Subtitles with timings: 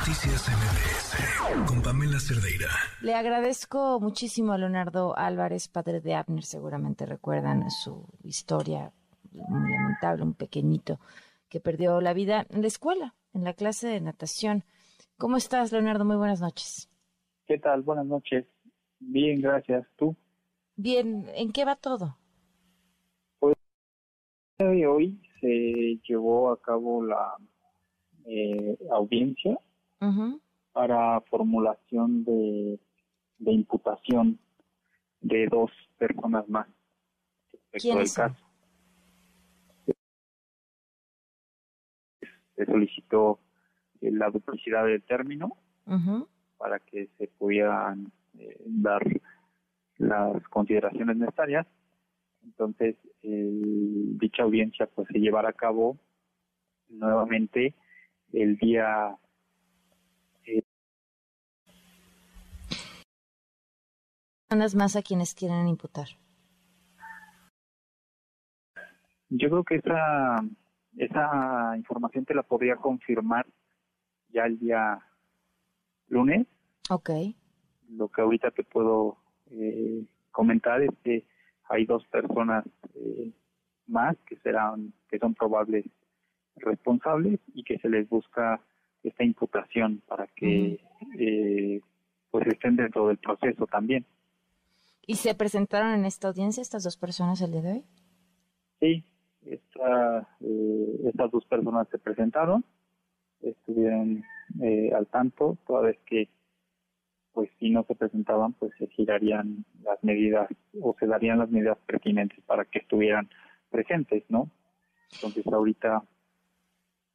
[0.00, 2.68] Noticias MBS con Pamela Cerdeira.
[3.02, 6.42] Le agradezco muchísimo a Leonardo Álvarez, padre de Abner.
[6.42, 8.94] Seguramente recuerdan su historia
[9.30, 11.00] muy lamentable, un pequeñito
[11.50, 14.64] que perdió la vida en la escuela, en la clase de natación.
[15.18, 16.06] ¿Cómo estás, Leonardo?
[16.06, 16.88] Muy buenas noches.
[17.46, 17.82] ¿Qué tal?
[17.82, 18.46] Buenas noches.
[19.00, 19.86] Bien, gracias.
[19.96, 20.16] ¿Tú?
[20.76, 21.26] Bien.
[21.34, 22.16] ¿En qué va todo?
[23.38, 23.54] Pues
[24.60, 27.34] hoy se llevó a cabo la
[28.24, 29.58] eh, audiencia
[30.72, 32.78] para formulación de,
[33.38, 34.38] imputación
[35.20, 36.66] de dos personas más
[37.72, 38.46] respecto del caso.
[42.56, 43.40] Se solicitó
[44.00, 45.56] eh, la duplicidad del término
[46.56, 49.02] para que se pudieran eh, dar
[49.96, 51.66] las consideraciones necesarias.
[52.42, 55.98] Entonces, dicha audiencia pues se llevará a cabo
[56.88, 57.74] nuevamente
[58.32, 59.16] el día
[64.50, 66.08] más a quienes quieren imputar.
[69.28, 70.44] Yo creo que esa
[70.96, 73.46] esa información te la podría confirmar
[74.28, 74.98] ya el día
[76.08, 76.48] lunes.
[76.90, 77.10] Ok.
[77.90, 79.18] Lo que ahorita te puedo
[79.52, 81.24] eh, comentar es que
[81.68, 82.64] hay dos personas
[82.96, 83.30] eh,
[83.86, 85.86] más que serán que son probables
[86.56, 88.60] responsables y que se les busca
[89.04, 90.80] esta imputación para que
[91.18, 91.80] eh,
[92.32, 94.04] pues estén dentro del proceso también.
[95.10, 97.84] ¿Y se presentaron en esta audiencia estas dos personas el día de hoy?
[98.78, 99.04] Sí,
[99.44, 102.64] esta, eh, estas dos personas se presentaron,
[103.42, 104.22] estuvieron
[104.62, 106.28] eh, al tanto, toda vez que
[107.32, 110.48] pues si no se presentaban pues se girarían las medidas
[110.80, 113.28] o se darían las medidas pertinentes para que estuvieran
[113.68, 114.48] presentes, ¿no?
[115.14, 116.04] Entonces ahorita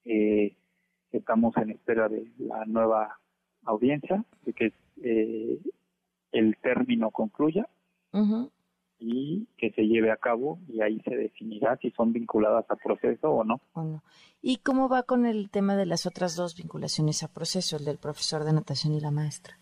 [0.04, 0.54] eh,
[1.14, 3.18] estamos en espera de la nueva
[3.64, 5.60] audiencia, de que eh,
[6.34, 7.70] el término concluya
[8.98, 13.30] y que se lleve a cabo y ahí se definirá si son vinculadas a proceso
[13.30, 13.62] o no.
[14.42, 17.98] ¿Y cómo va con el tema de las otras dos vinculaciones a proceso, el del
[17.98, 19.60] profesor de natación y la maestra?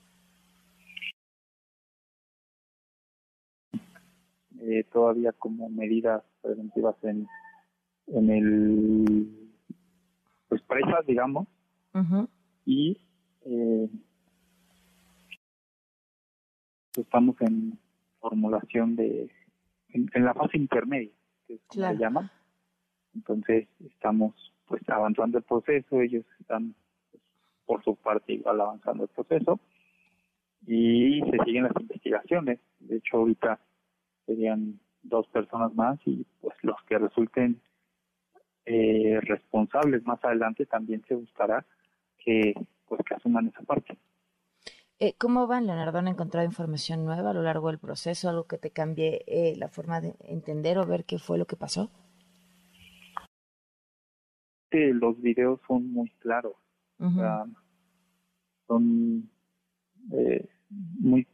[4.59, 7.27] Eh, todavía como medidas preventivas en,
[8.07, 9.51] en el
[10.47, 11.47] pues presas, digamos,
[12.65, 12.97] y
[13.41, 13.89] eh,
[16.95, 17.79] estamos en
[18.23, 19.29] formulación de,
[19.89, 21.11] en, la fase intermedia,
[21.45, 22.31] que es como se llama.
[23.13, 24.33] Entonces estamos
[24.65, 26.73] pues avanzando el proceso, ellos están
[27.11, 27.21] pues,
[27.65, 29.59] por su parte igual avanzando el proceso
[30.65, 32.59] y se siguen las investigaciones.
[32.79, 33.59] De hecho ahorita
[34.25, 37.59] serían dos personas más y pues los que resulten
[38.65, 41.65] eh, responsables más adelante también se buscará
[42.19, 42.53] que
[42.87, 43.97] pues que asuman esa parte.
[44.99, 45.97] Eh, ¿Cómo van, Leonardo?
[45.97, 48.29] ¿Han encontrado información nueva a lo largo del proceso?
[48.29, 51.55] ¿Algo que te cambie eh, la forma de entender o ver qué fue lo que
[51.55, 51.89] pasó?
[54.71, 56.55] Sí, los videos son muy claros.
[58.67, 59.29] son
[60.11, 61.27] eh, muy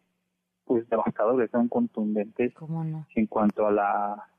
[0.66, 2.54] pues devastadores, son contundentes
[3.16, 4.30] en cuanto a la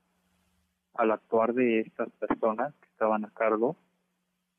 [0.94, 3.76] al actuar de estas personas que estaban a cargo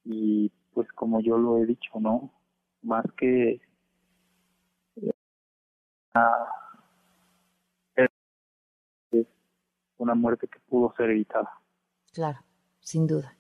[0.04, 2.32] y pues como yo lo he dicho, ¿no?
[2.82, 3.62] Más que
[9.12, 9.28] es
[9.98, 11.50] una muerte que pudo ser evitada.
[12.14, 12.40] Claro,
[12.80, 13.36] sin duda.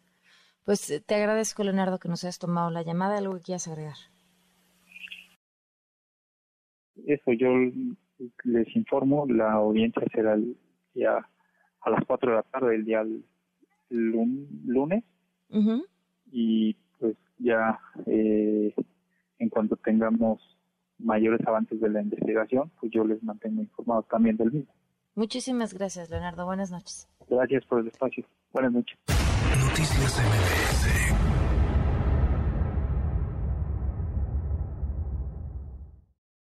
[0.66, 3.18] Pues eh, te agradezco, Leonardo, que nos hayas tomado la llamada.
[3.18, 3.96] ¿Algo que quieras agregar?
[7.06, 7.50] Eso, yo
[8.44, 10.56] les informo, la audiencia será el
[10.94, 11.28] día
[11.82, 13.04] a las 4 de la tarde el día
[13.90, 15.04] lunes
[16.32, 18.74] y pues ya eh,
[19.40, 20.40] en cuanto tengamos
[21.04, 24.74] mayores avances de la investigación, pues yo les mantengo informados también del mismo.
[25.16, 26.46] Muchísimas gracias, Leonardo.
[26.46, 27.08] Buenas noches.
[27.30, 28.26] Gracias por el espacio.
[28.54, 28.98] Buenas noches.
[29.60, 31.51] Noticias MBS